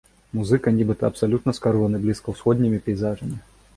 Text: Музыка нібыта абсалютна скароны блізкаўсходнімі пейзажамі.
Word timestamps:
Музыка 0.37 0.71
нібыта 0.77 1.03
абсалютна 1.13 1.55
скароны 1.59 2.03
блізкаўсходнімі 2.07 2.83
пейзажамі. 2.89 3.37